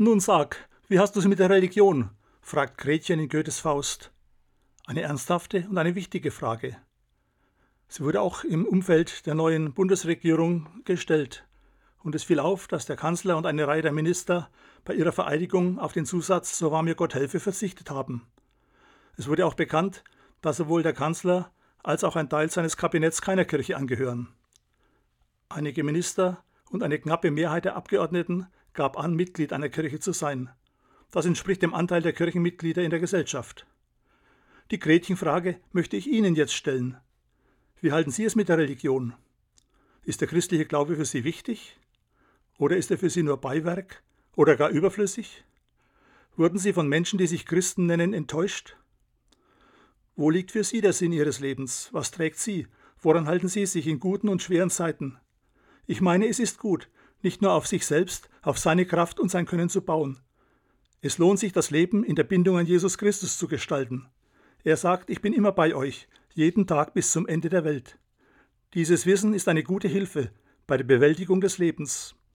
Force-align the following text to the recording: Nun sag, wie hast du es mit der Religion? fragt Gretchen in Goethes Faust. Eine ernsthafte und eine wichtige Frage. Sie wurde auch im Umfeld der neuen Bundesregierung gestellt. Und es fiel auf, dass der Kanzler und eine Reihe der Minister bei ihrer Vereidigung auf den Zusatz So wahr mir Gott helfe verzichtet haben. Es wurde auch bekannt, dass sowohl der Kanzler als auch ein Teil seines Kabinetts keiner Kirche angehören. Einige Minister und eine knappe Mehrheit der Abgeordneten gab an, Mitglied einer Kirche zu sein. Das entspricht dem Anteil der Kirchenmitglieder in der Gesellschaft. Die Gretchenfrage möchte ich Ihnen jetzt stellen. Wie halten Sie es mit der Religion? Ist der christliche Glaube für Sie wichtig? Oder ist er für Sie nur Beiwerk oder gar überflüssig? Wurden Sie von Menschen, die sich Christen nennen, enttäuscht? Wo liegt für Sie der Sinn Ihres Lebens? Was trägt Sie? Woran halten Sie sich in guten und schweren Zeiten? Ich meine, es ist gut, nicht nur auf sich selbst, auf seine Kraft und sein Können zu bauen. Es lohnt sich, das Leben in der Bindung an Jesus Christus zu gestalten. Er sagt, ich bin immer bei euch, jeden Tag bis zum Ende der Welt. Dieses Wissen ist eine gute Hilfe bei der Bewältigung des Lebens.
Nun 0.00 0.20
sag, 0.20 0.68
wie 0.86 1.00
hast 1.00 1.16
du 1.16 1.18
es 1.18 1.26
mit 1.26 1.40
der 1.40 1.50
Religion? 1.50 2.10
fragt 2.40 2.78
Gretchen 2.78 3.18
in 3.18 3.28
Goethes 3.28 3.58
Faust. 3.58 4.12
Eine 4.86 5.02
ernsthafte 5.02 5.66
und 5.68 5.76
eine 5.76 5.96
wichtige 5.96 6.30
Frage. 6.30 6.76
Sie 7.88 8.04
wurde 8.04 8.20
auch 8.20 8.44
im 8.44 8.64
Umfeld 8.64 9.26
der 9.26 9.34
neuen 9.34 9.74
Bundesregierung 9.74 10.68
gestellt. 10.84 11.48
Und 11.98 12.14
es 12.14 12.22
fiel 12.22 12.38
auf, 12.38 12.68
dass 12.68 12.86
der 12.86 12.94
Kanzler 12.94 13.36
und 13.36 13.44
eine 13.44 13.66
Reihe 13.66 13.82
der 13.82 13.90
Minister 13.90 14.50
bei 14.84 14.94
ihrer 14.94 15.10
Vereidigung 15.10 15.80
auf 15.80 15.94
den 15.94 16.06
Zusatz 16.06 16.56
So 16.56 16.70
wahr 16.70 16.84
mir 16.84 16.94
Gott 16.94 17.16
helfe 17.16 17.40
verzichtet 17.40 17.90
haben. 17.90 18.24
Es 19.16 19.26
wurde 19.26 19.46
auch 19.46 19.54
bekannt, 19.54 20.04
dass 20.42 20.58
sowohl 20.58 20.84
der 20.84 20.92
Kanzler 20.92 21.50
als 21.82 22.04
auch 22.04 22.14
ein 22.14 22.30
Teil 22.30 22.48
seines 22.50 22.76
Kabinetts 22.76 23.20
keiner 23.20 23.44
Kirche 23.44 23.76
angehören. 23.76 24.28
Einige 25.48 25.82
Minister 25.82 26.44
und 26.70 26.84
eine 26.84 27.00
knappe 27.00 27.32
Mehrheit 27.32 27.64
der 27.64 27.74
Abgeordneten 27.74 28.46
gab 28.78 28.96
an, 28.96 29.14
Mitglied 29.14 29.52
einer 29.52 29.68
Kirche 29.68 29.98
zu 29.98 30.12
sein. 30.12 30.50
Das 31.10 31.26
entspricht 31.26 31.62
dem 31.62 31.74
Anteil 31.74 32.00
der 32.00 32.12
Kirchenmitglieder 32.12 32.80
in 32.84 32.90
der 32.90 33.00
Gesellschaft. 33.00 33.66
Die 34.70 34.78
Gretchenfrage 34.78 35.58
möchte 35.72 35.96
ich 35.96 36.06
Ihnen 36.06 36.36
jetzt 36.36 36.54
stellen. 36.54 36.96
Wie 37.80 37.90
halten 37.90 38.12
Sie 38.12 38.24
es 38.24 38.36
mit 38.36 38.48
der 38.48 38.56
Religion? 38.56 39.14
Ist 40.04 40.20
der 40.20 40.28
christliche 40.28 40.64
Glaube 40.64 40.94
für 40.94 41.04
Sie 41.04 41.24
wichtig? 41.24 41.76
Oder 42.56 42.76
ist 42.76 42.92
er 42.92 42.98
für 42.98 43.10
Sie 43.10 43.24
nur 43.24 43.40
Beiwerk 43.40 44.04
oder 44.36 44.54
gar 44.54 44.70
überflüssig? 44.70 45.42
Wurden 46.36 46.60
Sie 46.60 46.72
von 46.72 46.86
Menschen, 46.86 47.18
die 47.18 47.26
sich 47.26 47.46
Christen 47.46 47.86
nennen, 47.86 48.14
enttäuscht? 48.14 48.76
Wo 50.14 50.30
liegt 50.30 50.52
für 50.52 50.62
Sie 50.62 50.80
der 50.80 50.92
Sinn 50.92 51.10
Ihres 51.10 51.40
Lebens? 51.40 51.88
Was 51.90 52.12
trägt 52.12 52.38
Sie? 52.38 52.68
Woran 53.00 53.26
halten 53.26 53.48
Sie 53.48 53.66
sich 53.66 53.88
in 53.88 53.98
guten 53.98 54.28
und 54.28 54.40
schweren 54.40 54.70
Zeiten? 54.70 55.18
Ich 55.88 56.00
meine, 56.00 56.28
es 56.28 56.38
ist 56.38 56.60
gut, 56.60 56.88
nicht 57.22 57.42
nur 57.42 57.52
auf 57.52 57.66
sich 57.66 57.86
selbst, 57.86 58.28
auf 58.42 58.58
seine 58.58 58.86
Kraft 58.86 59.20
und 59.20 59.30
sein 59.30 59.46
Können 59.46 59.68
zu 59.68 59.82
bauen. 59.82 60.20
Es 61.00 61.18
lohnt 61.18 61.38
sich, 61.38 61.52
das 61.52 61.70
Leben 61.70 62.04
in 62.04 62.16
der 62.16 62.24
Bindung 62.24 62.58
an 62.58 62.66
Jesus 62.66 62.98
Christus 62.98 63.38
zu 63.38 63.46
gestalten. 63.46 64.08
Er 64.64 64.76
sagt, 64.76 65.10
ich 65.10 65.20
bin 65.20 65.32
immer 65.32 65.52
bei 65.52 65.74
euch, 65.74 66.08
jeden 66.34 66.66
Tag 66.66 66.94
bis 66.94 67.12
zum 67.12 67.26
Ende 67.26 67.48
der 67.48 67.64
Welt. 67.64 67.98
Dieses 68.74 69.06
Wissen 69.06 69.32
ist 69.32 69.48
eine 69.48 69.62
gute 69.62 69.88
Hilfe 69.88 70.30
bei 70.66 70.76
der 70.76 70.84
Bewältigung 70.84 71.40
des 71.40 71.58
Lebens. 71.58 72.14